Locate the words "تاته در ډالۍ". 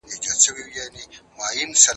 0.23-1.65